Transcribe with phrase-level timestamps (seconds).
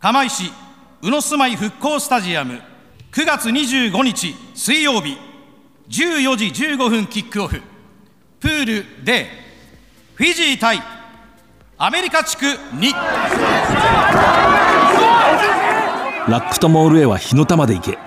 [0.00, 0.50] 釜石
[1.02, 2.58] 宇野住まい復興スタジアム
[3.12, 5.18] 9月25日水曜日
[5.90, 7.60] 14時15分キックオフ
[8.40, 9.26] プール D
[10.14, 10.78] フィジー対
[11.76, 12.92] アメリカ地区2
[16.30, 17.98] ラックとモール A は火の玉で行け。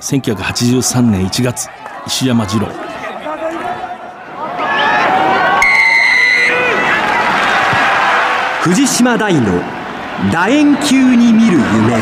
[0.00, 1.68] 1983年1月
[2.06, 2.68] 石山二郎。
[8.62, 9.83] 藤島大の
[10.22, 12.00] 楕円球に見る夢。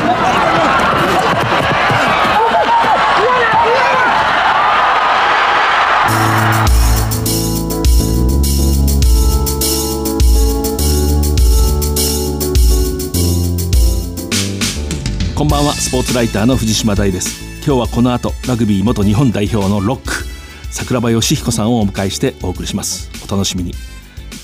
[15.34, 15.72] こんばんは。
[15.72, 17.64] スポーツライターの藤島大です。
[17.64, 20.12] 今日はこの後ラグビー元日本代表のロック
[20.70, 23.10] 桜庭義彦さんをお迎えしてお送りします。
[23.26, 23.72] お楽しみに。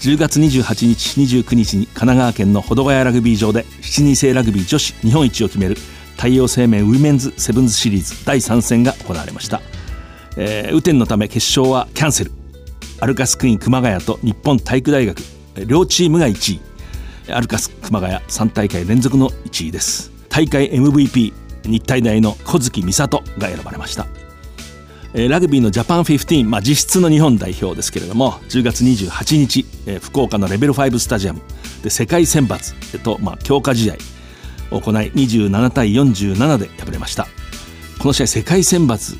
[0.01, 5.74] 10月28日29日に神奈川県の保土ヶ谷ラグビー場で7人制ラグビー女子日本一を決める
[6.16, 9.60] 太陽生命ウィメンズセブンズシリーズ第3戦が行われました、
[10.37, 12.32] えー、雨天のため決勝はキャンセル。
[13.01, 15.16] アルカスクイーン熊谷と日本体育大学
[15.66, 16.60] 両チームが1
[17.29, 17.33] 位。
[17.33, 20.12] アルカス熊谷3大会連続の1位です。
[20.29, 21.33] 大会 MVP
[21.65, 24.07] 日体大の小月美里が選ばれました。
[25.27, 29.66] ラグビーのジャパン15、まあ、実質の日本代表ですけれども10月28日
[30.01, 31.41] 福岡のレベル5スタジアム
[31.83, 33.95] で世界選抜と、まあ、強化試合
[34.71, 37.27] を行い27対47で敗れました。
[37.99, 39.19] この試合世界選抜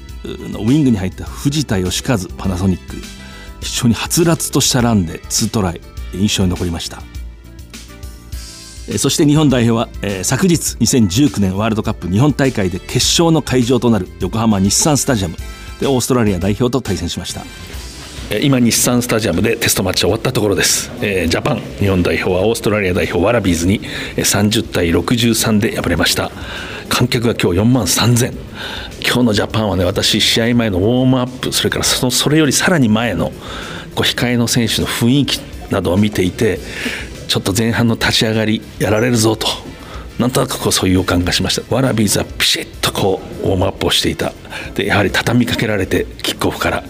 [0.53, 2.97] のウィングに入った藤田義和パナソニック
[3.61, 5.81] 非常にはつらつとしたランで2トライ
[6.13, 7.03] 印象に残りました。
[8.99, 15.37] そして日本代表は、えー、昨日2019年ワールドカップ日本大会で決勝の会場となる横浜日産スタジアム
[15.81, 17.45] でオーストラリア代表と対戦しました。
[18.43, 23.81] 今日産スタジアムでテストマッチ終わったところです、えー、ジャパン日本代表はオーストラリア代表ワラビーズに
[24.17, 26.31] 30対63で敗れました。
[26.89, 28.33] 観客が今日4万3000
[29.03, 33.31] 今日のジャパンはね私試合前のウォームアップそれからそのそれよりさらに前の
[33.95, 35.39] こう控えの選手の雰囲気
[35.71, 36.59] などを見ていて
[37.29, 39.47] ちょっと前半の立ち上がりやられるぞと。
[40.19, 41.75] なんとなくこうそういう予感がしました。
[41.75, 44.33] ワラビーズはピシッとこうウォームアップをしていた。
[44.75, 46.85] でやはり畳みかけられてキックオフから。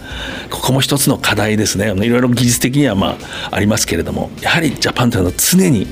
[0.49, 1.91] ここも一つの課題ですね。
[1.91, 3.17] いろいろ技術的にはま
[3.51, 4.31] あありますけれども。
[4.41, 5.87] やはりジャパンというのは常に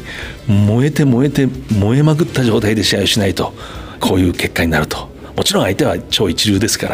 [0.47, 3.53] 燃えて燃えて燃えまくった状態で試合をしないと
[3.99, 5.09] こういう結果になると。
[5.35, 6.87] もちろん相手は超一流ですか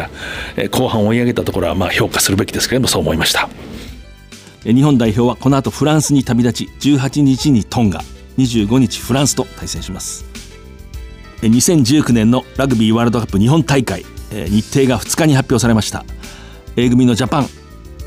[0.60, 3.48] ら後半追い上げたところはまあ評価するべきですけれどもそう思いました。
[4.64, 8.02] 日本代表はこの後フランスに旅立ち18日にトンガ。
[8.38, 10.24] 25日フランスと対戦します。
[11.42, 16.04] 2019年のラグビーワールドカップ日本大会日程が2日に発表されました。
[16.76, 17.44] A 組のジャパン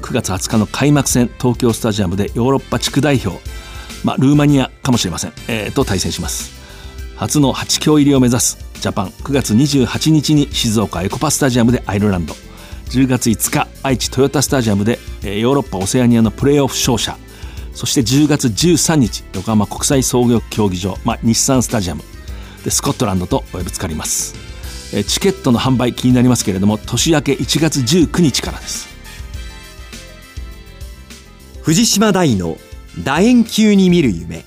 [0.01, 3.39] 9月20日の開幕戦東京スタジアムでヨーロッパ地区代表、
[4.03, 6.51] まあ、ルーマニアかもしれません、えー、と対戦します。
[7.15, 12.33] 初の8強入りを目指すジャパン9月28日に静岡エコパスタジアムでアイルランド。
[12.89, 17.17] 10月5日愛知トヨタスタジアムでヨーロッパオセアニアのプレーオフ勝者。
[17.77, 22.01] そして10月13日横浜国際総合競技場、まあ、日産スタジアム。
[22.63, 24.33] でスコットランドとぶつかります。
[25.05, 28.87] チケットの販売気になりますけれども年明け1月19日からです。
[31.61, 32.57] 藤島大の
[33.03, 34.43] 楕円球に見る夢。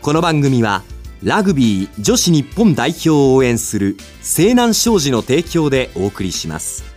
[0.00, 0.82] この番組は
[1.22, 6.91] ラグビー女子日本代表を応援する西南商事の提供でお送りします。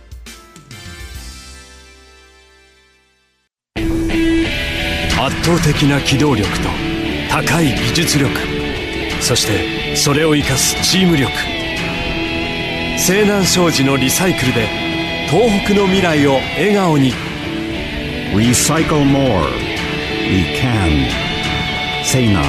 [5.26, 6.68] 圧倒的な機動力と
[7.28, 8.30] 高い技術力。
[9.20, 11.32] そしてそれを生かすチーム力。
[12.96, 14.68] 西南商事のリサイクルで
[15.28, 17.12] 東北の未来を笑顔に
[18.34, 19.50] 「Recycle More」
[20.30, 21.08] 「We Can」
[22.04, 22.46] 西南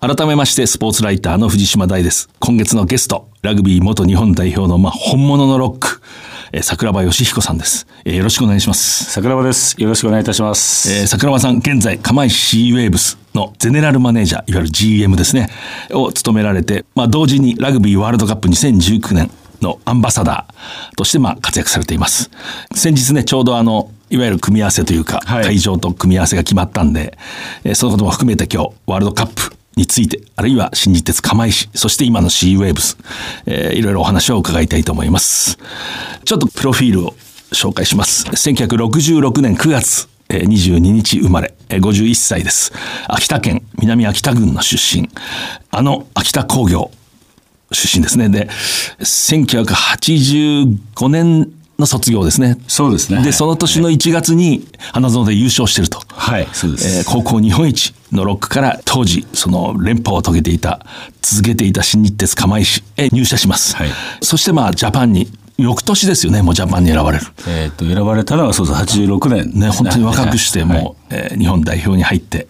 [0.00, 2.28] 改めましてスポーツライターの藤島大です。
[2.40, 6.02] 今月のゲストラグビー元日本代表の、まあ、本物のロック
[6.52, 9.04] えー、桜庭義彦さんです、えー、よろしくお願いします。
[9.04, 9.80] 桜庭です。
[9.80, 15.48] よろしくお願いいたします、えー、桜庭さん現在釜石シーウェーブスのゼネラルマネージャーいわゆる GM ですね
[15.92, 19.30] を務められて、まあ、同時にラグビーワールドカップ2019年
[19.60, 22.30] のアンバサダーとしてまあ活躍されています。
[22.74, 27.16] 先日ねちょうどあのいわゆる組み合わせというか、はい、会場と組み合わせが決まったんで、
[27.64, 32.96] えー、そのことも含めて今日ワールドカップについて、あるいは新日鉄釜石、そして今の C ウェーブス、
[33.46, 35.58] えー、いろいろお話を伺いたいと思います。
[36.24, 37.14] ちょっとプロフィールを
[37.52, 38.26] 紹介します。
[38.26, 42.72] 1966年9月、22日生まれ、51歳です。
[43.08, 45.08] 秋田県南秋田郡の出身。
[45.70, 46.90] あの秋田工業
[47.72, 48.28] 出身ですね。
[48.28, 48.48] で、
[49.00, 51.50] 1985年
[51.80, 52.58] の卒業ですね。
[52.68, 53.22] そうですね。
[53.22, 56.00] で、その年の1月に花園で優勝してると。
[56.08, 56.98] はい、そうです。
[56.98, 60.84] えー高校日本一のロックから当時、その連覇を遂げていた、
[61.22, 63.74] 続けていた新日鉄釜石へ入社します。
[63.76, 63.88] はい
[64.22, 65.28] そしてまあ、ジャパンに、
[65.58, 67.26] 翌年ですよね、もうジャパンに選ばれる。
[67.46, 72.48] えっと、選ばれたのがそうです、86年ですね、本当に若くして、はいもう、えー日本代表に入って、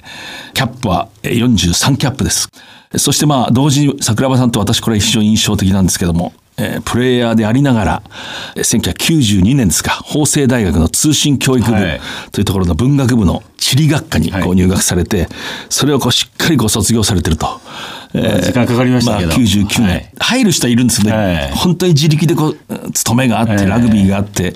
[0.55, 2.49] キャップはえー43キャップです。
[2.97, 8.03] そしてまあ、同時に桜庭さんと私、これ非常に印象的なんですけども、えープレイヤーでありながら、
[8.57, 12.01] えー1992年ですか、法政大学の通信教育部はい。
[12.33, 14.49] というところの文学部の地理学科にこはい。
[14.51, 15.29] う入学されて、
[15.69, 17.61] それをこうしっかりご卒業されてると。
[18.13, 19.29] えー時間かかりましたけど。
[19.29, 20.13] まあ、99年、はい。
[20.19, 21.51] 入る人はいるんですね、はい。
[21.53, 23.67] 本当に自力でこう、勤めがあって、はい。
[23.67, 24.55] ラグビーがあって、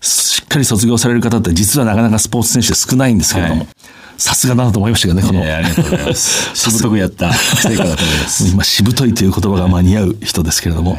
[0.00, 3.60] しっかり卒業される方って実はなかなかスポーツ選手で少ないんですけれども。
[3.62, 3.68] はい、
[4.16, 5.44] さすがだなと思いましたけどね、この。
[5.44, 6.50] えーありがとうございます。
[6.54, 8.48] しぶとくやった成果だと思います。
[8.48, 10.98] 今、しぶといという言葉がまあ似合う人ですけれども。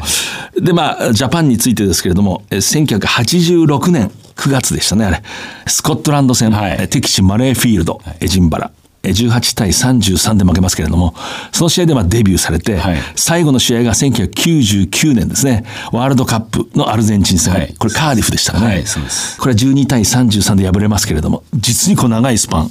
[0.60, 5.22] で、まあ、ジャパンについてですけれども、えー1986年9月でしたね、あれ。
[5.66, 8.70] スコットランド戦、はいえー敵地マレーフィールド、エジンバラ。
[9.04, 11.14] えー18対33で負けますけれども、
[11.52, 12.96] その試合でまあデビューされて、はい。
[13.16, 17.74] 最後の試合が1999年ですね、ワールドカップのアルゼンチン戦、はい。
[17.78, 18.66] これカーディフでしたかね。
[18.66, 18.84] はい
[19.38, 22.70] これは12対33で敗れますけれども、実にこう長いスパン、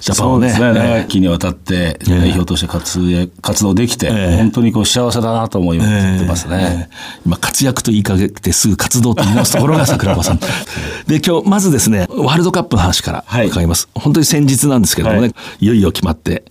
[0.00, 4.36] ジャパンをね、ね、えー長きにわたって代表として活躍活動できて、ええ。
[4.36, 6.88] 本当にこう幸せだなと思いますね。
[6.90, 10.40] えー今、活躍と言いかけてすぐ活動と言い直すところが桜庭さん。
[11.06, 13.88] で、今日、まずですね、ワールドカップの話からはい伺います。
[13.94, 15.32] 本当に先日なんですけどもね、
[15.70, 16.44] よいよ決まって、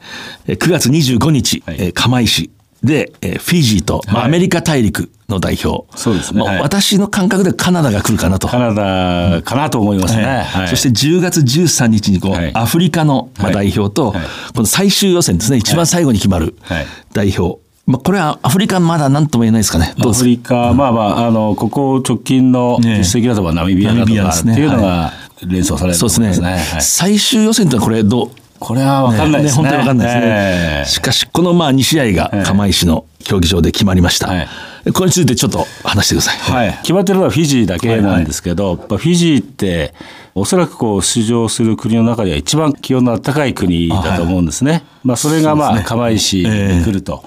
[0.47, 1.75] えー9月25日、はい。
[1.79, 2.49] えー釜石
[2.83, 4.25] で、えーフィジーと、まあ、はい。
[4.25, 5.85] アメリカ大陸の代表。
[5.97, 6.39] そうですね。
[6.39, 6.61] まあはい。
[6.61, 8.47] 私の感覚ではカナダが来るかなと。
[8.47, 10.23] カナダかなと思いますね。
[10.23, 10.67] はい。
[10.69, 12.51] そして10月13日にこう、はい。
[12.55, 13.71] アフリカの、まあ、はい。
[13.71, 14.21] 代表と、はい。
[14.53, 16.85] この最終予選ですね、一番最後に決まるはい。
[17.13, 17.59] 代表。
[17.85, 19.95] まあ、これはアフリカまだ何とも言えないですかね。
[19.97, 24.63] どうアフリカ、まあまあ、あの、ここ直近のね実績だとナミビアだナミビアとかってですね。
[24.63, 24.67] い。
[24.67, 25.11] うのが
[25.47, 26.51] 連想されるとそうですね。
[26.51, 26.81] はい。
[26.81, 29.63] 最終予選というのはこれどうこれは分かんないですね。
[29.63, 30.25] 本当に分かんないですね。
[30.25, 34.27] ええしかし、このまあ2試合が釜石の競技場で決まりました。
[34.27, 34.47] はい
[34.93, 36.37] これについてちょっと話してください。
[36.37, 39.93] はい、決まってるのはフィジーだけなんですけど、やっぱフィジーって、
[40.35, 44.83] おそらくこう出場する国の中では一番気温の暖かい国だと思うんですね。
[45.03, 47.23] まあ、それがまあ、釜石に来ると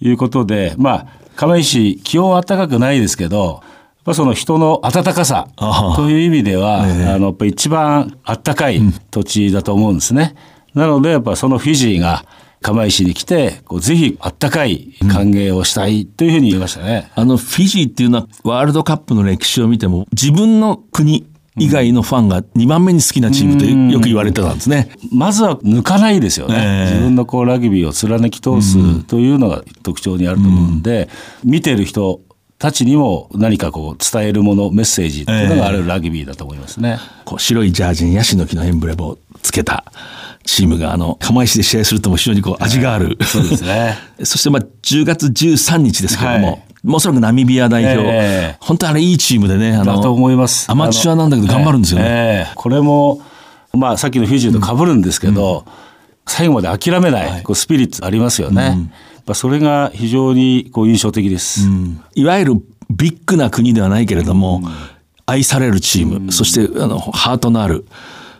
[0.00, 1.06] いうことで、まあ、
[1.36, 3.62] 釜石、気温は暖かくないですけど、
[4.04, 5.48] まあ、その人の暖かさ
[5.96, 6.86] という意味では、あ
[7.18, 8.80] のやっぱ一番暖かい
[9.10, 10.34] 土地だと思うんですね。
[10.76, 12.24] なので、やっぱそのフィジーが
[12.60, 17.10] 釜石に来て、こうぜひ暖かい歓迎をしたいというふうに言いましたね。
[17.14, 21.26] あの、フィジーっていうのはワールドカップの歴史を見ても、自分の国
[21.58, 24.90] 以外のファンが2番目に好きなチームとよく言われてたんですね。
[25.10, 26.90] まずは抜かないですよね、ええ。
[26.92, 31.08] 自分のこうラグビーを貫き通すというのが特徴にあると思うんで、
[31.44, 32.20] 見てる人
[32.58, 36.98] たちにも何かこう伝えるものメッセージっていうのがあるラグビーだと思いますね。
[37.24, 39.84] こう白いジャージにヤシの木のエンブレムをつけた
[40.44, 43.18] チームが、あの、釜石で試合するとも非常にこう味がある。
[43.22, 50.70] そうですね そしてまあ10月13日ですけれども、はいもうおそらくナミビア代表、ええ本当あれいいチームでね、あだと思います。
[50.70, 52.04] アマチュアなんだけど頑張るんですよね。
[52.06, 53.20] ええこれも、
[53.72, 55.64] まあさっきのフィジーと被るんですけど、
[56.26, 58.62] 最後まで諦めない、こうスピリッツありますよね。
[58.62, 58.76] やっ
[59.26, 61.68] ぱそれが非常にこう印象的です。
[62.14, 62.52] いわゆる
[62.90, 64.62] ビッグな国ではないけれども、
[65.26, 67.84] 愛されるチーム、そしてあのハートのある、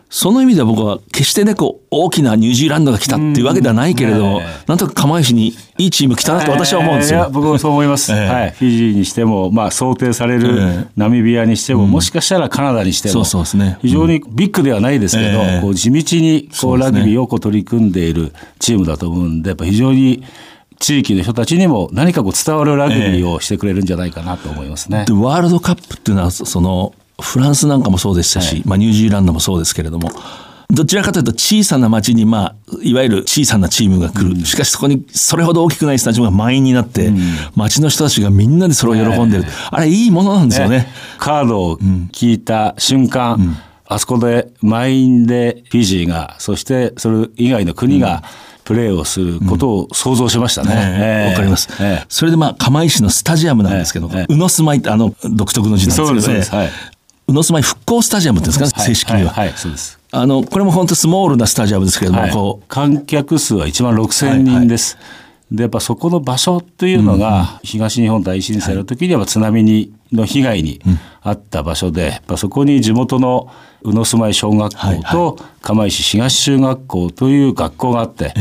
[0.09, 4.43] その意味では僕は決してね、こう、大きなニュージーランドが来たっていうわけではないけれども、うん。
[4.43, 7.19] ねなんとか釜石にいいチーム来たなと私は思うんですよ。
[7.19, 8.13] えーいや僕もそう思います。
[8.13, 8.27] ええ。
[8.27, 8.51] はい。
[8.51, 13.77] フィジーにしても、まあ想定されえるえナミビアにしても、もしかしたらカナダにしても、そうそうですね。
[13.81, 15.61] 非常にビッグではないですけど、ええ。
[15.61, 20.23] こう地道にこうラグビーをこう取り組んでいるチームだと思うんで、やっぱ非常に
[20.79, 25.05] 地域の人たちにも何かこう伝わるラグビーをしてくれるんじゃないかなと思いますね。
[25.05, 30.11] でワールドカップっていうのはそそのフランスなんかもそうでしたし、まあ、ニュージーランドもそうですけれども
[30.69, 37.09] どちらかというと小さな町に、まあ、いわゆる小さなチームが来る、しかしそこにそれほど大きくないスタジアムが満員になって、
[37.55, 40.87] 町の人たちがみんなでそれを喜んでる、あれいいものなんですよね。
[41.19, 48.23] カードを聞いた瞬間、あそこで満員でフィジーが、そしてそれ以外の国が
[48.67, 50.71] プレーをすることを想像しましたね。
[50.75, 51.25] え。
[51.27, 52.05] えわかります、ええ。
[52.09, 54.33] それでまあ釜石のスタジアムなんですけど、ええ。
[54.33, 56.25] 宇野住まいってあの独特の字なんですけどそうです。
[56.25, 56.69] そうですはい。
[57.29, 58.87] 宇野住まい復興スタジアムっていうんですか、はい。
[58.87, 59.57] 正式には、はい、はい。
[59.57, 59.97] そうです。
[60.11, 62.31] あのこれも本当スモールなスタジアムですけれども、はい。
[62.31, 62.65] こう。
[62.67, 64.97] 観客数は1万6000人です。
[65.51, 70.81] でやっぱそこの場所というのが、東日本大震災の時には津波にの被害に
[71.21, 73.49] あった場所で、やっぱそこに地元の
[73.83, 74.77] 宇野住まい小学校
[75.11, 78.33] と釜石東中学校という学校があって、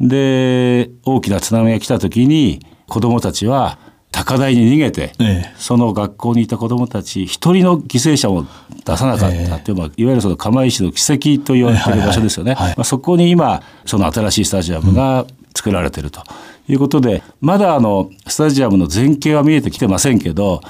[0.00, 3.78] で大きな津波が来た時に子どもたちは
[4.10, 5.54] 高台に逃げて、ええ。
[5.58, 8.46] その学校にいた子どもたち一人の犠牲者も
[8.84, 12.54] 出さなかったっていう、まあ、いわゆるその釜石の奇跡と言われている場所ですよね。
[12.54, 12.78] はいはいはい。
[12.78, 15.26] まあ、そこに今その新しいスタジアムが
[15.58, 16.22] 作られていると
[16.68, 20.60] いうことで、まだあのスタジアムの前景は見えてきてませんけど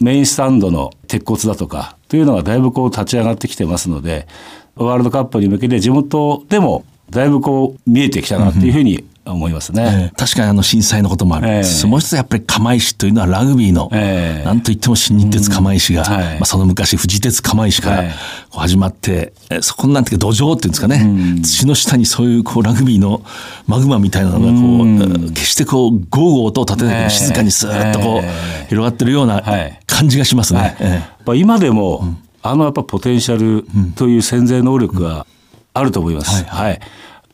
[0.00, 4.26] メインスタンドの鉄骨だとかというのがだいぶこう立ち上がってきてますので
[4.74, 10.10] ワールドカップに向けて地元でもだいぶこう見えてきたなというふうに思いますね。
[10.12, 11.86] えー確かにあの震災のこともある、ええ。
[11.86, 14.44] もう一つやっぱり釜石というのはラグビーの、ええ。
[14.44, 16.12] なんといっても新日鉄釜石が、うん。
[16.12, 16.24] はい。
[16.34, 18.04] まあ、その昔富士鉄釜石から
[18.50, 23.22] 始まって、えーそこになんていうか土壌っていうんですかね、土の下にそういうこうラグビーの
[23.66, 25.28] マグマみたいなのがこう、うん。
[25.34, 27.10] 決してこうゴーゴー音を立てないけどええ。
[27.10, 28.30] 静かにスーッとこう、え
[28.64, 28.66] え。
[28.70, 29.80] 広がってるようなはい。
[29.86, 30.60] 感じがしますね。
[30.60, 30.76] はい。
[30.80, 30.90] ええ。
[30.90, 35.26] やっぱ今でも、あのやっぱポテンシャルという潜在能力が
[35.74, 36.44] あると思います。
[36.44, 36.80] はい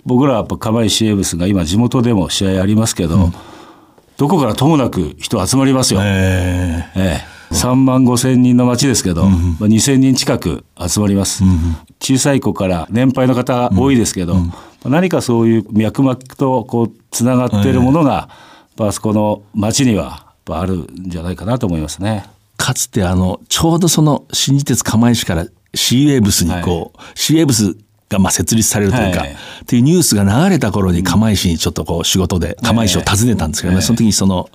[0.08, 3.30] 僕らはやっぱ釜石エブスが今地元でも試合ありますけど、
[4.16, 6.00] どこからともなく人集まりますよ。
[6.02, 7.00] ええ。
[7.00, 7.20] え
[7.52, 11.44] え、3万5千人の町ですけど、まあ、2千人近く集まります、
[12.00, 18.28] 小さい子から年配の方多いですけど、まあ何かそういう脈々とこうつながっているものが、やっ
[18.76, 22.24] ぱあそこの町にはあるんじゃないかなと思いますね。
[22.56, 27.76] かつてあの、ちょうどその新日鉄釜石からシーウェーブスにこう、シーウェーブス
[28.08, 29.30] がまあ設立されるというか、はい。
[29.30, 29.34] っ
[29.66, 34.48] ていうニュースが流れた頃に釜石にちょっとこう仕事で釜石を訪ねたんですけどね、その時にその、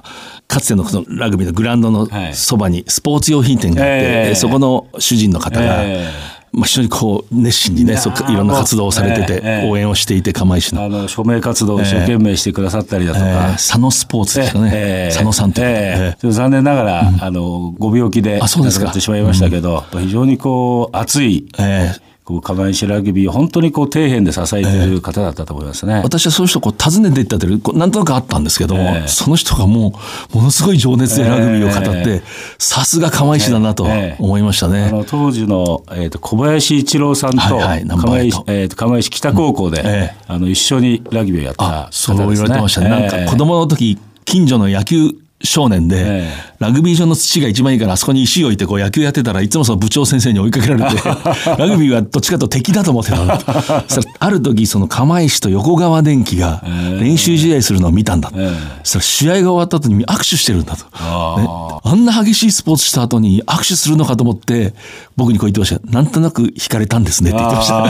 [0.47, 2.33] かつてのそのラグビーのグラウンドのはい。
[2.35, 4.35] そばにスポーツ用品店があって、ええ。
[4.35, 6.09] そこの主人の方が、え
[6.51, 9.69] まあ、非常にこう熱心にね、そいろんな活動をされてて、ええ。
[9.69, 10.83] 応援をしていて釜石の。
[10.83, 15.13] あの署名活動を一生懸命してくださったりだとえか、ー佐野スポーツですかね、ええ。
[15.13, 15.77] 佐野さんという方ええ。
[15.77, 16.17] ええ。
[16.21, 26.01] ちょっと残念ながら、あのご病気で亡くなってしまいましたけど、非常にこう熱い、ええこう釜石ラグビーを本当にこう底辺で支えている方だったと思いますね。
[26.03, 29.99] 私はそういう人をこう訪ねていったというなんとなくあったんですけども、ええその人がも
[30.33, 32.23] うものすごい情熱でラグビーを語って、え
[32.57, 34.85] さすが釜石だなとええ思いましたね。
[34.85, 42.17] あの当時の、えー、と小林一郎さんとはいはいナンバー釜エイト、石えーと釜石北高校で、うんええあの一緒にラグビーをやった方あですね。
[42.17, 42.89] そう言われてましたね。
[42.89, 45.11] なんかええ子供の時、近所の野球
[45.43, 51.01] 少年で、えラグビー場の土が一番いいからあそこに石を置いてこう野球やってたらいつもその部長先生に追いかけられて、
[51.57, 53.51] ラグビーはどっちかというと敵だと思ってたんだと。
[53.87, 56.63] そしたらある時その釜石と横川電機が
[56.99, 58.31] 練習試合するのを見たんだ。
[58.33, 60.85] えそしたら試合が終わった後に握手してるんだと。
[60.93, 61.47] あね
[61.85, 64.73] あんな激しいスポーツした後に握手するのかと思って、
[65.17, 65.81] 僕にこう言ってました。
[65.91, 67.81] なんとなく惹かれたんですねって言ってました。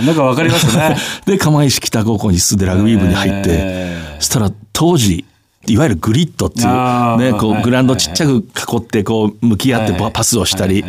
[0.00, 0.96] なんかわかりますね。
[1.26, 5.26] で、釜石北高校に進んでラグビー部に入って、えそしたら当時、
[5.66, 10.84] いわゆるグリッドっていう、ね、こうグラウンドちっちゃく囲って、こう向き合ってはいパスをしたり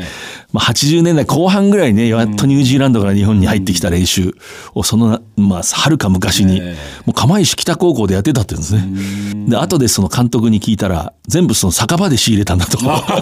[0.56, 4.36] まあ80年代後半ぐらいにね、やっとニュージーランドから日本に入ってきた練習
[4.74, 6.62] を、その、まあ、はるか昔に、
[7.06, 9.50] もう釜石北高校でやってたって言うんですね。
[9.50, 12.78] で、後でその監督に聞いたら、全部その酒場で仕入れたんだと。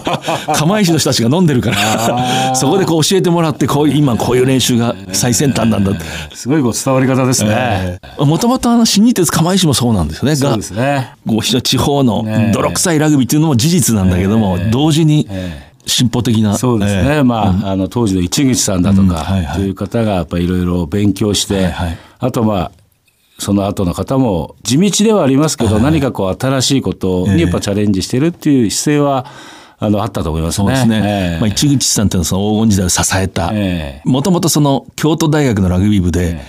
[0.53, 6.01] 釜石の人たちが飲んでるから、そこでこう教えてもらって、こういう、今こういう練習が最先端なんだって。
[6.35, 7.99] すごいこう伝わり方ですね。
[8.19, 10.35] もともとあの新日鉄釜石もそうなんですよね。
[10.35, 11.13] がそうですね。
[11.27, 12.23] こう地方の
[12.53, 16.57] 泥臭いラグビーっていうのも事実なんだけども、同時にえ進歩的な。
[16.57, 17.23] そうですね、ええ。
[17.23, 19.07] まあ、あの当時の市口さんだとうん。
[19.09, 19.45] はいはい。
[19.45, 21.97] かという方がやっぱりいろいろ勉強して、はいはい。
[22.19, 22.71] あとまあ
[23.39, 29.25] その後の方も地道ではありますけど、何かこう新しいことにやっぱチャレンジしてるっていう姿勢は
[29.79, 30.67] あのあったと思いますね。
[30.67, 31.01] そうですね。
[31.03, 31.39] ええ。
[31.41, 34.01] まあ、市口さんっていうのはその黄金時代を支えたえ。
[34.05, 36.39] もともとその京都大学のラグビー部で、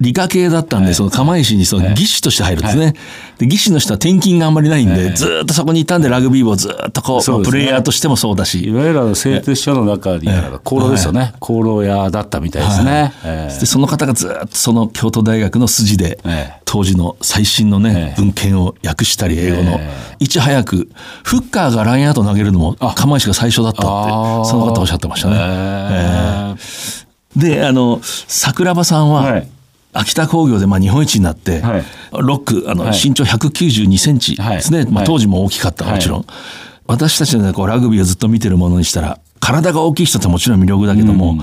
[0.00, 2.94] 理科系だったんで、その釜石にその技師として入るんですね。
[3.36, 11.34] で、技師の人は転勤があんまりないんで、ずーっとそこにいたんでラグビー部をずーっとこう、プレイヤーとしてもそうだいし、わゆる製鉄所の中にある香炉ですよね。
[11.38, 13.12] 香炉屋だったみたいですね。
[13.24, 13.60] ええ。
[13.60, 16.60] でその方がずーっとその京都大学の筋で、ええ。
[16.64, 18.20] 当時の最新のね、ええ。
[18.22, 20.88] 文献を訳したり英語の、えいち早く
[21.24, 25.36] フッカーがラインアウト投げるのも釜石が最初だったってその方おっしゃってましたね。
[25.36, 26.56] え。
[27.36, 29.48] であの桜庭さんは、はい
[29.92, 31.84] 秋田工業でまあ日本一になって、はい。
[32.12, 33.00] ロックあの、はい。
[33.02, 36.26] 身長192センチですね、まあ、当時も大きかったもちろん、
[36.86, 41.38] 私たちの、ね、こうラグビーをずっと見てるものにしたら体が大きい人ってもちろん魅力だけども、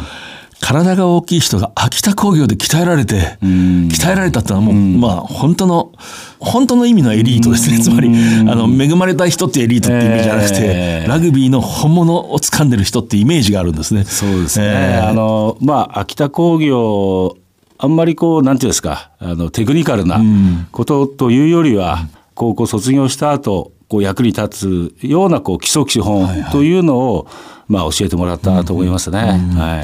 [0.60, 5.92] 体が大きい人が秋田工業で鍛えられて、鍛えられたってのはもう、まあ本当の
[6.40, 8.12] 本当の意味のエリートですね、つまりあ
[8.56, 14.04] の恵まれた人ってエリートって意味じゃなくて、えーラグビーの本物を掴んでる人ってイメージがあるんですね。
[14.04, 14.66] そうですね。
[14.68, 17.38] えーあの、まあ、秋田工業、
[17.78, 20.20] あんまりこう、なんていうんですか、あの、テクニカルな
[20.72, 27.28] ことというよりは、高校卒業した後、こう役に立つようなこう基礎基本というのを、
[27.68, 29.20] まあ、教えてもらったと思いますね。
[29.20, 29.82] は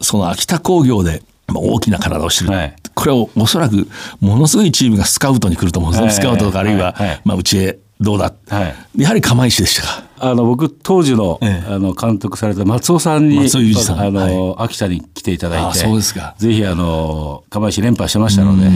[0.00, 0.04] い。
[0.04, 2.76] その秋田工業でまあ大きな体をしてる、はい。
[2.94, 3.88] これをおそらく
[4.20, 6.14] ものすごいチームがスカウトに来ると思うんですね、はい。
[6.14, 7.08] スカウトとかあるいは、はい。
[7.08, 7.20] はい。
[7.24, 9.02] まあ、うちへどうだ、はい。
[9.02, 10.02] やはり釜石でしたか。
[10.18, 11.72] あの僕当時の,、ええ。
[11.72, 14.00] あの監督された松尾さんに松尾さん。
[14.00, 16.34] あの、秋田に来ていただいあてそうですか。
[16.38, 18.70] ぜひあの釜石連覇してましたので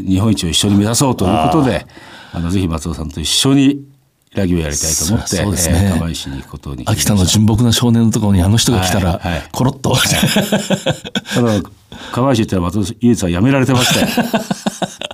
[0.00, 1.86] 日本一を一緒に目指そうということで
[2.32, 3.84] あのぜひ松尾さんと一緒に
[4.34, 5.80] ラグビーをやりたいと思ってそうですね。
[5.84, 9.48] えー釜石に行くことに秋田の純朴な少年のところにあの人が来たら、はいはい。
[9.50, 9.94] コロッと、
[11.34, 11.62] ただ
[12.12, 14.06] 釜石ってのは松尾さん辞められてましたよ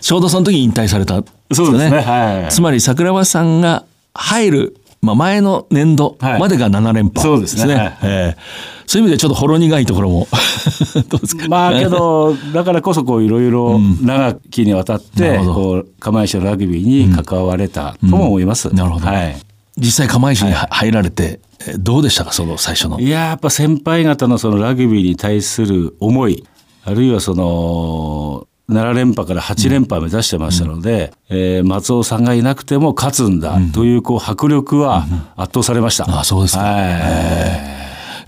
[0.00, 2.00] ちょうどその時に引退されたんですよそうですね。
[2.00, 2.52] はい。
[2.52, 3.84] つまり桜庭さんが
[4.14, 7.74] 入る、まあ、前の年度までが7連覇そうですね。
[7.74, 7.98] はい。
[8.02, 8.40] ええ。
[8.86, 10.26] そういう意味でちょっとほろ苦いところも。
[11.10, 11.46] どうですか？
[11.48, 15.54] まあけどだからこそこういろいろ長きにわたってなるほど。
[15.54, 18.74] こう釜石のラグビーに関われたとも思います。
[18.74, 19.06] なるほど。
[19.06, 19.36] はい。
[19.76, 21.38] 実際釜石に入られて、
[21.68, 22.32] えどうでしたか？
[22.32, 22.98] その最初の。
[22.98, 26.44] いややっぱ先輩方のそのラグビーに対する思い
[26.84, 35.06] あるいはその7連覇から8連覇を目指してましたので、えー松尾さんがいなくても勝つんだというこう迫力は
[35.36, 36.04] 圧倒されました。
[36.20, 36.62] あそうですか。
[36.62, 36.90] はい。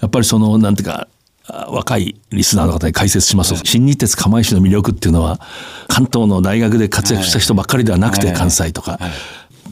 [0.00, 1.08] やっぱりそのなんていうか
[1.46, 5.40] あ若いリスナーの方に解説しますと、新日鉄釜石の魅力っていうのは
[5.88, 8.36] 関東の大学で活躍した人ばっかりではなくて、はい。
[8.36, 8.98] 関西とか、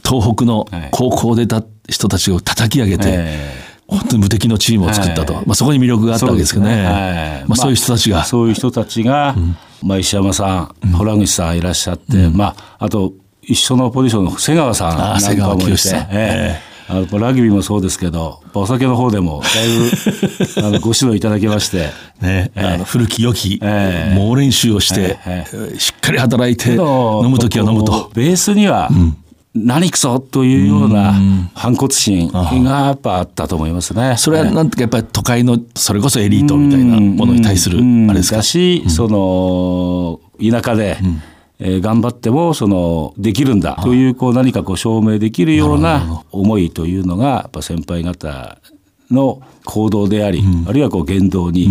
[0.07, 5.45] 東北の高校でた人たちを叩き上げて、え本当に無敵のチームを作ったと、はい。
[5.45, 6.71] まあ、そこに魅力があったわけですけどね。
[6.71, 9.35] そうですはいまあ、そういう人たちが、そういう人たちが、
[9.83, 15.99] まあ、石山さん、洞口さんいらっしゃって、まあ、あと一緒のポジションの瀬川さんあなん瀬川かもいて、清さん。
[16.11, 16.69] ええ。
[16.91, 21.89] あのラグビーもそうですけどお酒の方でもだいぶ あのご指導いただきまして。
[22.19, 24.15] ねあの古き良き、ええ。
[24.15, 25.45] 猛練習をして、え
[25.77, 28.09] しっかり働いて飲む時は飲むと。
[28.13, 28.89] ベースには、
[29.55, 31.13] 何くそというような
[31.55, 34.15] 反骨心がやっぱあったと思いますね。
[34.17, 38.09] それはなんてかやっぱり都会のそれこそエリートみたいなものに対するうん。
[38.09, 38.37] あれですか？
[38.37, 40.97] だし、その田舎で、
[41.59, 48.59] えー頑張ってもそのできるんだというこう何かこう証明できるような思いというのがやっぱ先輩方
[49.11, 51.69] の行動であり、あるいはこう言動に、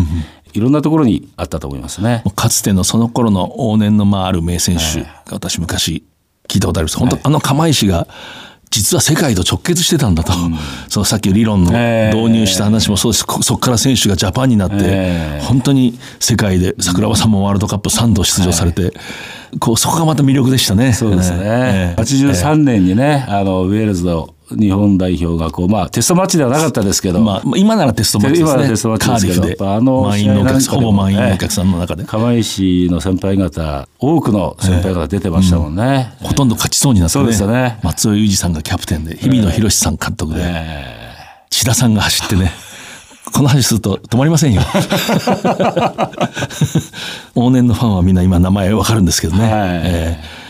[0.52, 2.22] いろんなところにあったと思いますね。
[2.34, 6.04] かつてのその頃の往年のまあある名選手が私昔
[6.48, 6.98] 聞いたことあります。
[6.98, 8.06] 本当、あの釜石が
[8.70, 10.32] 実は世界と直結してたんだと、
[10.88, 18.92] そのさっき理論のええ導入した話もそうです、こそこから選手がジャパンになって、ええ本当に世界で桜庭さんもワールドカップ3度出場されて、
[19.60, 20.92] こうそこがまた魅力でしたね。
[20.92, 21.38] そうですね。
[21.42, 22.00] ええ。
[22.00, 28.50] 83年にね、あのウェールズの日本代表がこうまあテストマッチではなかったですけど、まあ、今ならテストマッチですね。
[28.50, 29.70] 今ならテストマッチですけど。
[29.74, 36.12] あの満員のお客さん、ほぼ満員のお客さんの中で、釜石の先輩方多くの先輩方出てましたもんね。
[36.20, 37.78] ほとんど勝ちそうになってそうですよね。
[37.82, 40.42] 松尾裕二さんがキャプテンで、日比野博さん監督で、
[41.50, 42.52] 千田さんが走ってね、
[43.32, 44.62] この話すると止まりませんよ。
[47.34, 49.44] 往年のファンはみんな今名前わかるんですけどね。
[49.44, 49.52] はい。
[49.84, 50.48] えー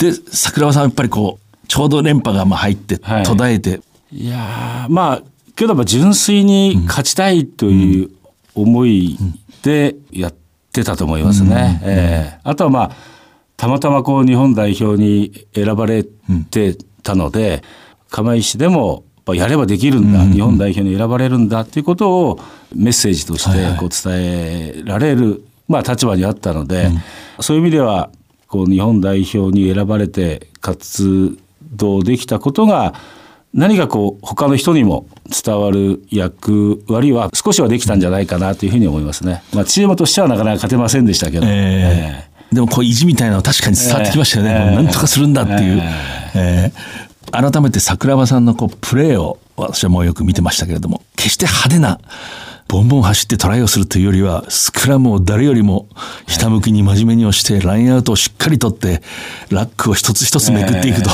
[0.00, 3.24] で、桜庭さんはやっぱりこう、ちょうど連覇がまあ入って、はい。
[3.24, 3.80] 途絶えて、
[4.12, 5.22] いやーまあ
[5.54, 8.10] けどまあ純粋に勝ちたいという
[8.56, 9.16] 思い
[9.62, 10.34] でやっ
[10.72, 11.80] てたと思いますね。
[11.84, 12.40] ええ。
[12.42, 12.90] あとはまあ
[13.56, 16.02] たまたまこう日本代表に選ばれ
[16.50, 17.62] てたので、
[18.08, 22.40] 釜石でもやっぱやればできるんだ、日本代表に選ばれるんだっていうことを
[22.74, 26.90] メッセージとしてこう伝えられる、まあ、立場にあったので、
[27.40, 28.10] そういう意味では
[28.48, 31.38] こう日本代表に選ばれて活
[31.72, 32.94] 動できたことが
[33.52, 35.06] 何かこう他の人にも
[35.44, 39.42] 伝わる役割は少しはできたんじゃないかなというふうに思いますね。
[39.52, 41.46] まあ、チームとしてはなかなか勝てませんでしたけど。
[41.46, 44.50] えーでもこう意地みたいなのは確かに伝わってきましたよね。
[44.50, 45.80] えーなんとかするんだっていう。
[46.34, 52.00] えー改めて桜庭さんのこうプレーを私はもうよく見てましたけれども、決して派手な、
[52.68, 55.88] ボンボン走ってトライをするというよりは、スクラムを誰よりも
[56.26, 59.02] ひたむきに真面目に押して、ラインアウトをしっかり取って、
[59.50, 61.10] ラックを一つ一つめくっていくと、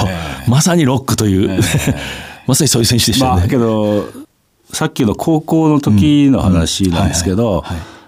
[0.49, 1.61] まさにロックという、
[2.47, 3.41] まさにそういう選手でしたよね。
[3.41, 4.27] まあけど
[4.73, 7.65] さっきの高校の時の話なんですけど、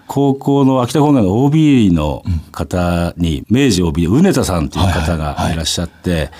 [0.07, 6.31] 高校の秋田工業の OB の方に、明治 OB で畝田さんという方がいらっしゃって、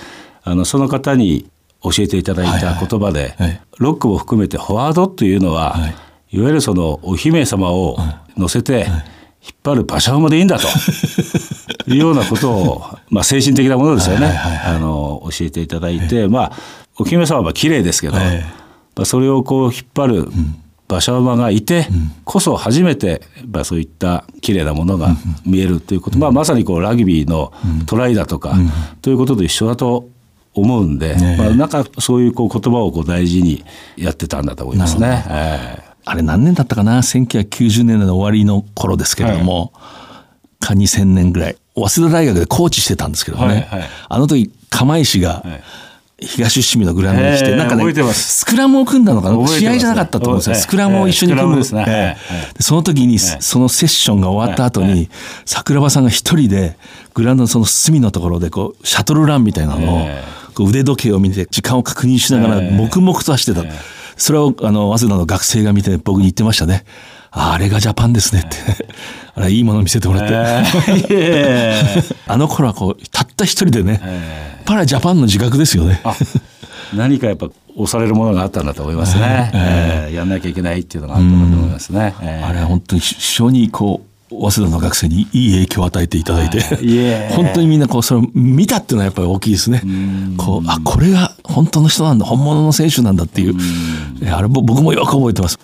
[0.43, 1.47] あのその方に
[1.81, 3.35] 教えていただいた言葉で、
[3.77, 5.75] ロックも含めてフォワードというのは、
[6.31, 7.97] い、わゆるそのお姫様を
[8.37, 8.85] 乗せて
[9.41, 10.67] 引っ張る馬車馬でいいんだと。
[11.87, 16.51] いうようなことを、まあ、精神的なものですよね、あの教えていただいて、まあ、
[16.97, 18.39] お姫様は綺麗ですけど、はい。
[18.95, 20.29] まあ、それをこう引っ張る
[20.89, 21.87] 馬車馬がいて
[22.25, 25.15] こそ初めて、まあ、そういった綺麗なものが
[25.45, 27.53] 見えるということ、まあ、まさにこうラグビーの
[27.85, 28.55] トライだとか、
[29.01, 30.09] ということと一緒だと
[30.59, 33.63] 思うんで、まあ、なんかそういうこう言葉をこう大事に
[33.97, 35.25] やってたんだと思いますね。
[35.29, 39.73] ええあれ何年だったかな？1990年代の終わりの頃ですけれども、
[40.59, 43.89] か2000年ぐらい早稲田大学でコーチしてたんですけどね、はいはい。
[44.09, 45.63] あの時釜石がはい。
[46.21, 52.17] 東伏見のグラウンドに来て、えーなんかねスクラムを組んだのかな、試合じゃなかったと思うんですよ、ええスクラムを一緒に組む、ええスクラムですね。
[52.37, 55.09] ええでその時に、そのセッションが終わった後に、
[55.45, 56.77] 桜庭さんが一人で、
[57.13, 60.21] グラウンドのその隅のところでこう、シャトルランみたいなのを、え
[60.59, 63.65] こう腕時計を見て、時間を確認しながら、ええ黙々と走ってた。
[64.17, 66.83] それを、あの、早稲田の学生が見て、僕に言ってましたね。
[67.31, 68.57] ああれがジャパンですねって。
[69.35, 70.33] あれ、いいものを見せてもらって。
[71.11, 74.01] えー あの頃はこう、たった一人でね、
[74.65, 76.01] パラジャパンの自覚ですよね。
[76.03, 76.13] あ
[76.93, 86.61] 何かやっぱ押されるものがあったんだと思いますね、えーやんなきゃいけないっていうのがあったんだと思いますね、えーあれは本当に非常にこう、早稲田の学生にいい影響を与えていただいて、
[87.35, 89.81] 本当にみんなこう、それを見たっていうのはやっぱり大きいですね。
[90.37, 93.55] こう、あ、これが本当の人なんだ、本物の選手なんだっていう。
[94.31, 95.57] あれぼ僕もよく覚えてます。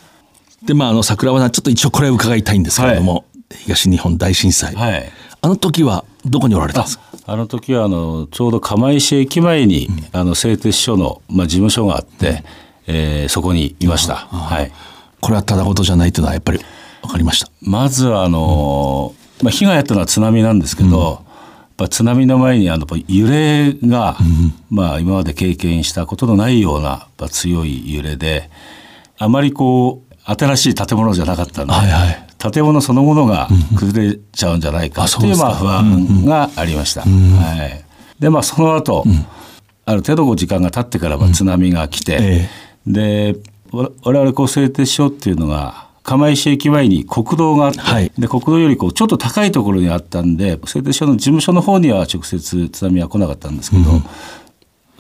[0.66, 3.26] で、まあ、あの、桜庭さん、ちょっと一応これを伺いたいんですけれども、
[3.66, 4.74] 東日本大震災。
[4.76, 5.12] はい。
[5.42, 7.04] あの時はどこにおられたんですか？
[7.28, 12.44] あの時はあのちょうど釜石駅前に、あの製鉄所の、まあ、事務所があって、
[12.88, 14.72] えーそこにいました、はい、
[15.22, 16.60] これはただ事じゃないというのはやっぱり
[17.06, 17.50] 分かりました。
[17.62, 24.18] まずはあの、まあ、被害あったのは津波なんですけど、やっぱ津波の前にあの揺れが、
[24.70, 28.50] まあ、今まで経験したことのないような強い揺れで
[29.18, 32.26] あまりこう新しい建物じゃなかったんで、はいはい。
[32.52, 37.02] 建物そのものが崩れちゃうんじゃないかっていうまあ不安がありました。
[37.02, 37.08] は
[37.66, 37.86] い、
[38.20, 39.04] でまあその後、
[39.86, 42.50] ある程度時間が経ってからまあ津波が来て、え。
[42.88, 43.36] で
[43.72, 48.12] わ我々こう製鉄所っていうのが釜石駅前に国道があって、はい。
[48.18, 53.84] で国道よりこうちょっと高いところにあったんで製鉄所の事務所の方には直接津波は来なかったんですけど、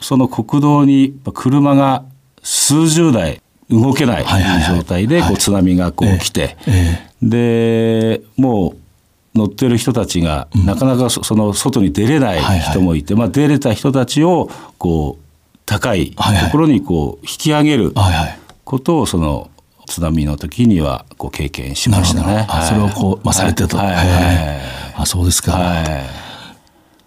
[0.02, 2.04] その国道に車が
[2.41, 3.39] 数十台
[3.70, 4.26] 動けない
[4.68, 15.24] 状態でこう津波がこう来て、えでもう乗ってる人たちがなかなかそその外に出れない人もいて、まあ、出れた人たちをこう
[15.68, 17.94] 高いところにこう引き上げる。
[18.65, 19.52] ことをその
[19.88, 22.45] 津波の時にはこう経験しましたね。
[22.48, 22.67] はい。
[22.67, 23.78] それをこうまあされてと。
[23.78, 23.95] はい。
[24.95, 25.54] あ、そうですか。
[25.54, 26.26] はい。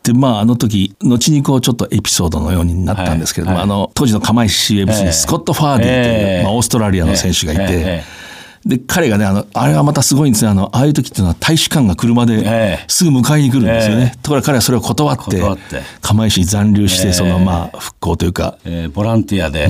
[0.03, 3.65] で、まあ、あの時、後にこう、ちょっとエピソードのようになったんですけれども、はい。
[3.65, 6.43] あの、当時の釜石えにスコット・ファーディーという、ええ。
[6.45, 8.05] まあ、オーストラリアの選手がいて、え
[8.65, 10.51] で、彼がね、あの、あれがまたすごいんですね。
[10.51, 12.85] あの、ああいう時っていうのは大使館が車でええ。
[12.89, 14.13] すぐ迎えに来るんですよね。
[14.15, 15.43] えところが彼はそれを断って、
[16.01, 17.13] 釜石に残留して、ええ。
[17.13, 19.69] その、まあ、復興というか、えーボランティアで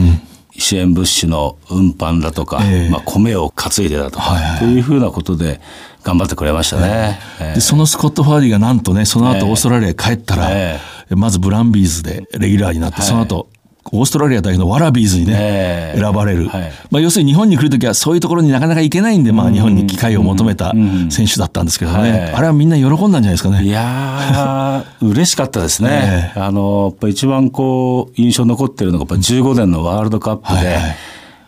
[0.59, 2.91] 支援物資の運搬だとか、ええ。
[2.91, 4.79] まあ、米を担いでだとか、はいはいとい。
[4.81, 5.61] うふうなことで
[6.03, 7.19] 頑張ってくれましたね。
[7.41, 9.51] えで、そのスコット・ファーディーがなんとね、その後ええ。
[9.51, 10.79] オーストラリアへ帰ったら、え
[11.11, 13.49] まずブランビーズでレギュラーになって、その後、
[13.93, 16.01] オーストラリア代表のワラビーズにね、ええ。
[16.01, 16.49] 選ばれる。
[16.49, 16.73] はい。
[16.91, 20.73] まあ、要するに日本に来るときはそういうところになかなか行けないんで、まあ、日本に機会を求めた
[21.11, 22.33] 選手だったんですけどね、はい。
[22.33, 23.71] あれはみんな喜んだんじゃないですかいね。
[23.71, 26.33] やー、 嬉しかったですね。
[26.37, 30.97] えあの、やっぱ一番こう、印象に残ってるのが、やっぱ15年のワールドカップではいはい、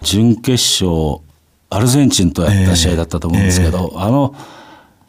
[0.02, 1.20] 準決勝、
[1.68, 4.34] アルゼンチンとやった試合だったと思うんですけど、あの、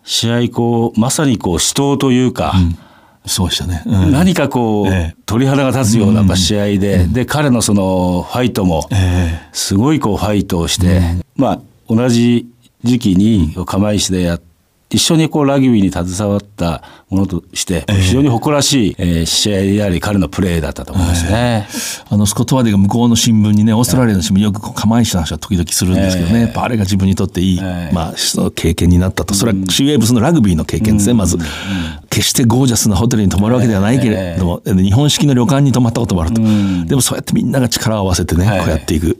[0.03, 2.53] 試合、こう、まさにこう、死闘というか、
[3.25, 3.84] そうでしたね。
[3.86, 4.12] うん。
[4.12, 5.15] 何かこう、ええ。
[5.25, 11.01] 鳥肌が立つような試合で、で、彼のその、ファイトも、えすごいこうファイトをして、
[11.36, 12.47] まあ同じ
[12.84, 14.41] 時期に釜石でやっ
[14.91, 21.67] 一緒にこうラグビーに携わったものとして、非常に誇らしい、えー試合であり、彼のプレーだったと思いますね。
[22.10, 26.41] あのスコット・ワーディが向こうの新聞にね、オーストラリアの新聞によく釜石の話は時々するんですけどね、ええ。
[26.41, 27.95] やっぱあれが自分にとっていい、ええ。
[27.95, 29.34] まあ、その経験になったと。
[29.34, 31.38] それはシーウェーブスのラグビーの経験ですね、まず。
[32.12, 36.41] 決してゴージャスなホテルに泊まるわけではないけれども、で日本式の旅館に泊まったこともあると。
[36.86, 39.17] でもそうやってみんなが力を合わせてね、はいこうやっていく。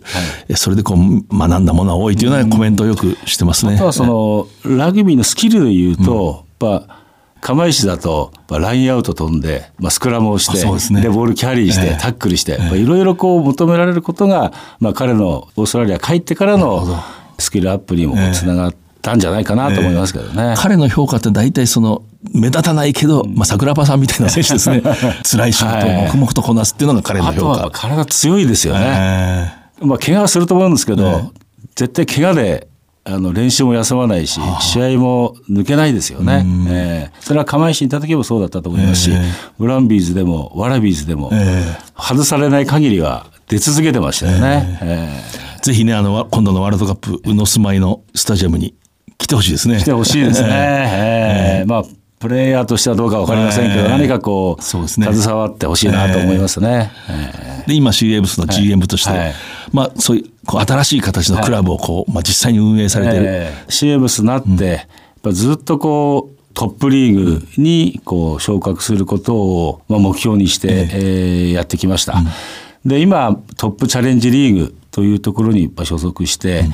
[0.56, 0.98] それでこう
[1.38, 3.76] 学んだものは多いというようなコメントをよくしてますね。
[3.76, 7.02] あとはそのラグビーのスキルで言うと、やっぱ
[7.40, 11.98] 釜石だとラインアウト飛んで、まあ、スクラムをしてあそうでボールキャリーして、ええ。
[12.00, 17.02] タックルしていろいろこう求められることが、まあ、彼のオーストラリア帰ってからの
[17.40, 20.56] スキルアップにもつながったんじゃないかなと思いますけどね。
[20.58, 24.82] 彼の評価って大体その目立たないけど、まあ、桜庭さんみたいな選手ですね。
[25.30, 27.70] 辛い仕事を黙々とこなすっていうのが彼の評価。
[27.72, 29.52] 体強いですよね。
[29.82, 31.32] えまあ、怪我はすると思うんですけど、
[31.76, 32.68] 絶対怪我で
[33.04, 36.46] あの練習も休まないし、試合も抜けないですよね。
[36.70, 39.12] ええそれは釜石にいた時もそうだったと思いますし、
[39.58, 44.80] ブランビーズでもワラビーズでも、え外されない限りは出続けてましたよね。
[44.82, 48.74] ええーぜひね、あの、今度のワールドカップ、宇野住まいのスタジアムに
[49.32, 49.78] 来てほしいですね。
[49.80, 50.50] 来てほしいですね。
[50.52, 51.65] ええ。
[51.65, 51.84] まあ
[52.20, 53.89] プレイヤーとしてはどうかわかりませんけど、ええ。
[53.89, 55.12] 何かこうそうですね。
[55.12, 56.91] 携わってほしいなと思いますね。
[57.10, 57.70] ええ。
[57.70, 59.34] で、今、シーエブスの GM として、はい。
[59.72, 63.24] まあ、そういう、こう、新しい形のクラブをこう、まあ、実際に運営されてる。
[63.26, 64.80] えーエムスになって、やっ
[65.24, 72.22] ぱずっとこうトップリーグにこう昇格することを、まあ、目標にして、えーやってきました。
[72.86, 76.65] で今トップチャレンジリーグというところに所属して、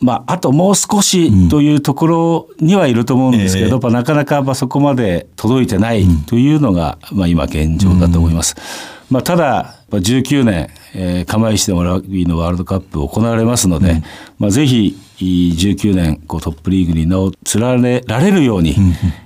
[0.00, 8.56] まあ、あともう少しというところにはいると思うんですけど、やっぱなかなかやっぱそこまで届いてないというのが、まあ、今現状だと思います。
[9.10, 14.02] まあ、ただ、やっぱ19年、えー釜石でもラグビーのワールドカップ行われますので、
[14.38, 18.74] まあ、ぜひ19年こうトップリーグに名を連ねられるように、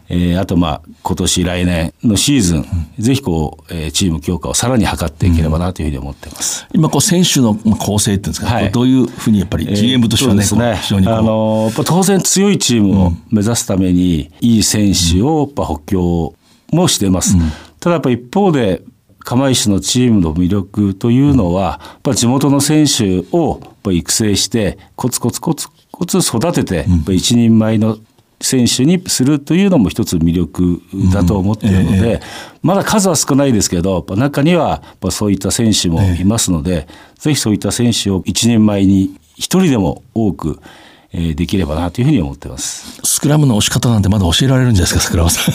[0.09, 2.66] えーあとまあ今年来年のシーズン、
[2.98, 6.66] ぜひこう、えーチーム強化をさらに図っていければなというふうに思っています。
[6.72, 8.72] 今こう選手のまあ構成っていうんですか、はい。
[8.72, 11.09] どういうふうにやっぱり GM としてはね、そうですね。
[11.09, 16.35] あの当然強いチームを目指すために、いい選手をやっぱ補強
[16.72, 17.37] もしています。
[17.81, 18.83] ただやっぱ一方で
[19.24, 23.60] 釜石のチームの魅力というのは、やっぱ地元の選手を
[23.90, 27.98] 育成してコツコツコツコツ育てて、やっぱ一人前の
[28.40, 30.82] 選手にするというのも一つ魅力
[31.12, 32.20] だと思っているので、
[32.62, 36.87] まだ数は少ないですけど、中にはそういった選手もいますので、
[37.18, 40.60] ぜひそういった選手を一人前に一人でも多く、
[41.16, 43.00] えーできればなというふうに思ってます。
[43.05, 45.55] スクラムの押し方なんてまだ教えられるんじゃないですか、スクラムさん。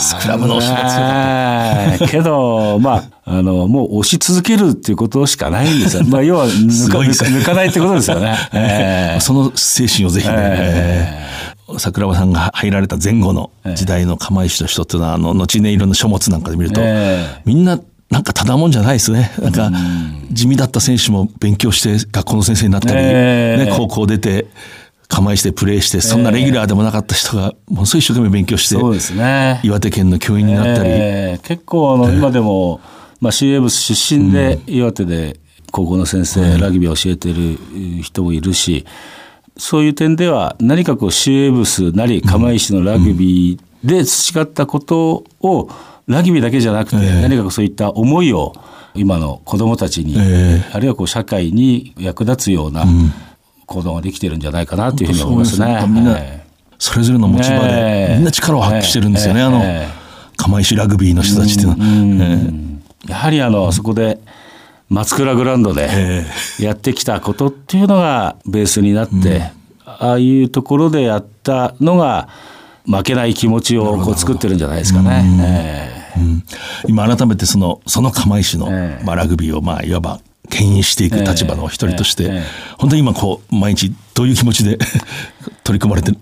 [0.00, 2.08] スクラムの押しが強かった。
[2.08, 6.04] けど、まあ、あの、もう押し続けるっていうことしかないんですよ。
[6.08, 8.36] まあ、要は抜か抜かないってことですよね。
[8.52, 11.24] え ーその精神をぜひね、えー
[11.78, 19.32] 桜庭さんが入られた前後の時代の釜石の人っていうのは、あの、後音色の書物なんかで見ると、えみんな、なんかただもんじゃないですね。
[19.40, 19.70] なんか、
[20.30, 23.64] 地味だった選手も勉強して学校の先生になったり、ええ。
[23.64, 24.46] ね、高校出て、
[25.08, 29.60] 釜石でプレーして、そんなレギュラーでもなかった人が、ものすごい一生懸命勉強して、そうですね。
[29.62, 32.80] 岩手県の教員になったり、えー結構あの、今でも、
[33.20, 35.40] まあ、CA 部出身で岩手で
[35.70, 37.58] 高校の先生、ラグビーを教えてる
[38.02, 38.84] 人もいるし
[39.56, 45.68] そういう点では何かこう CA ブスなり釜石のラグビーで培ったことを
[46.06, 48.52] ラグビーだけじゃなくて、何かそういった思いを
[48.94, 52.84] 今の子どもたちに、えあるいはこう社会に役立つような
[53.66, 56.44] 行動ができてるんじゃないかなというふうに思いますね。
[56.78, 58.14] それぞれの持ち場でえ、え。
[58.16, 59.46] みんな力を発揮してるんですよね、ええ。
[59.46, 62.30] あのええ、釜石ラグビーの人たちっていうのは。
[62.30, 62.38] え
[63.08, 63.10] え。
[63.10, 64.18] やはりあの、そこで
[64.88, 66.24] 松倉グラウンドで
[66.58, 69.50] やってきたことっていうのがベースになって、
[69.84, 72.28] ああいうところでやったのが
[72.86, 75.24] 負けない気持ちをこう作ってるんじゃないですかね。
[75.40, 76.20] ええ。
[76.20, 76.42] うん。
[76.86, 80.20] 今改めてそのその釜石の、ええまあ、ラグビーをまあいわば
[80.50, 82.30] 牽引していく立場の一人として、ええ。
[82.30, 82.42] ええ
[82.78, 84.78] 本当に今こう毎日どういう気持ちで
[85.64, 86.18] 取り組まれてる？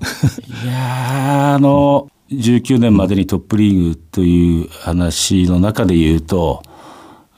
[0.65, 6.63] いやーあの19年までにトップリーグという話の中で言うと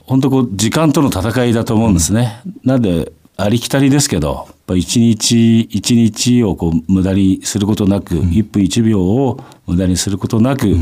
[0.05, 2.41] 本当こう時間との戦いだと思うんですね。
[2.63, 10.77] なんでありきたりですけど一日一日をこう無駄にすることなく、1分1秒を無駄にすることなく、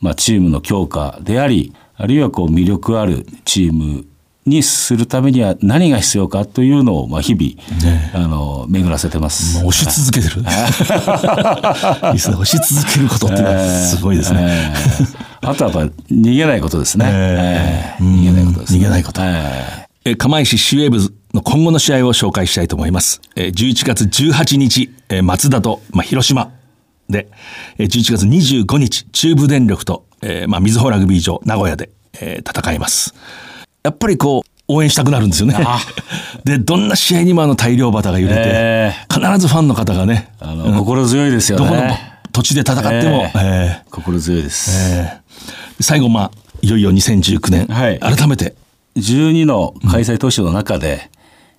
[0.00, 4.04] まあ、チームの強化でありあるいはこう魅力あるチーム
[4.46, 9.58] にするためには何が必要かというのをまあ日々、あの巡らせてます。
[9.58, 10.42] 押し続けてる。
[10.48, 14.72] 押し続けることっていうのは すごいですね、
[15.42, 15.50] えー。
[15.50, 17.04] あとはやっぱ逃げないことですね。
[17.08, 18.04] ええー。
[18.04, 18.78] 逃げないことです、ね。
[18.78, 19.20] 逃げないこと。
[19.22, 23.20] ええー釜石シュエーブズの今後の試合を紹介したいと思います。
[23.36, 26.50] えー11月18日、えー松田と、まあ、広島
[27.08, 27.28] で、
[27.78, 33.14] えー11月25日、中部電力と、えーまあ、水穂ラグビー場、名古屋で、えー戦います。
[33.84, 35.56] やっぱりこう、応援したくなるんですよね。
[36.44, 42.00] で、どんな試合にもあの大量旗が揺れて、え必ずファンの方がね、ーあの心強いですよどこのね。
[42.32, 44.70] 土地で戦っても、えーえー心強いです。
[44.72, 45.28] えー
[45.80, 48.56] 最後、まあ、いよいよ2019年、はい改めて、
[48.96, 51.08] 12の開催都市の中で、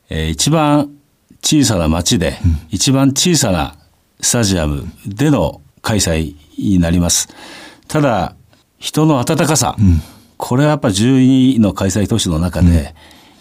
[0.10, 0.96] えー一番
[1.42, 2.38] 小さな町で、
[2.70, 3.76] 一番小さな
[4.22, 7.30] スタジアムでの開催になります。
[7.88, 8.36] ただ、
[8.78, 9.76] 人の温かさ、
[10.38, 12.94] これはやっぱ12の開催都市の中で、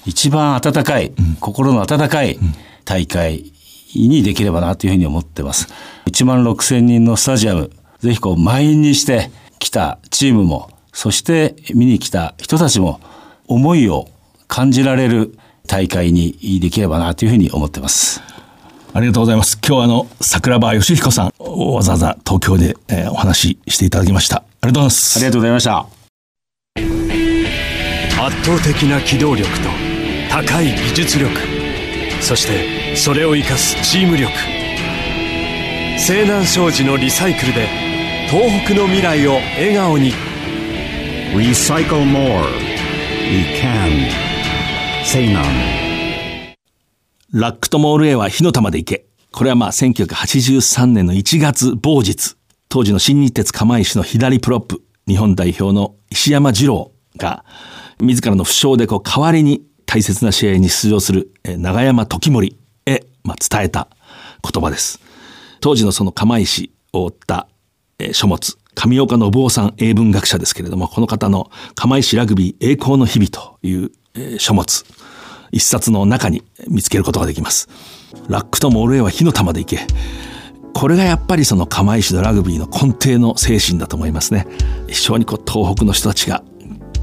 [0.06, 2.38] 一番温かい、心の温かい
[2.84, 3.52] 大会
[3.94, 5.68] にできればなというふうに思ってます。
[6.06, 13.00] 1万6千人のスタジアム、ぜひこう満員にして来たチームも、そして見に来た人たちも、
[13.48, 14.08] 思いを
[14.46, 15.36] 感じられる
[15.68, 18.20] 大会にできればなというふうに思ってます。
[18.92, 19.58] ありがとうございます。
[19.64, 24.38] 今日はあの、桜庭義彦さん、わざわざ東京で、えーお話ししていただきました。
[24.38, 25.18] ありがとうございます。
[25.18, 25.86] ありがとうございました。
[28.20, 29.68] 圧倒的な機動力と
[30.28, 31.30] 高い技術力
[32.20, 34.30] そしてそれを生かすチーム力
[35.98, 37.68] 西南商事のリサイクルで
[38.28, 40.12] 東北の未来を笑顔に
[41.34, 42.42] Recycle more.
[43.30, 44.27] We can.
[45.10, 45.42] Say none.
[47.32, 49.06] ラックとモール A は火の玉で行け。
[49.32, 52.36] これはまあ1983年の1月某日、
[52.68, 57.46] 当時の新日鉄釜石の左プロップ、日本代表の石山二郎が、
[58.00, 63.88] 自らの負傷でこう代わりに大切な試合に出場する長山時盛へ、ま、伝えた
[64.42, 65.00] 言葉です。
[65.60, 67.48] 当時のその釜石を追った
[68.12, 73.90] 書物、上岡信夫さん英文学者ですけれども、この方の釜石ラグビー栄光の日々という
[74.38, 74.84] 書物、
[75.50, 77.68] 一冊の中に見つけることができます。
[78.28, 79.86] ラックとモールへは火の玉でいけ。
[80.74, 84.46] これがやっぱりその釜石のラグビーの根底の精神だと思いますね。
[84.86, 86.42] 非常にこう東北の人たちが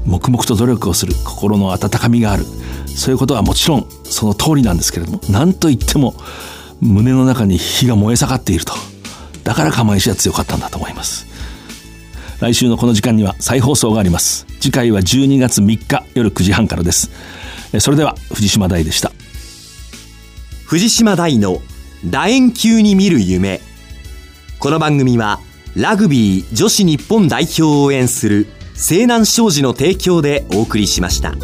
[0.06, 2.44] 黙々と努力をする心の温かみがある。
[2.86, 6.14] そういうことはもちろんその通りなんですけれども、何と言っても
[6.80, 8.72] 胸の中に火が燃え盛っていると。
[9.44, 11.26] だから釜石は強かったんだと思います。
[12.40, 14.46] 来週のこの時間には再放送があります。
[14.60, 17.10] 次回は12月3日夜9時半からです。
[17.80, 19.12] それでは藤島大でした。
[20.66, 21.62] 藤島大の
[22.04, 23.60] 楕円球に見る夢
[24.58, 25.38] この番組は
[25.76, 31.34] ラグビー女子日本代表を応援する西南商事の提供でお送りしました。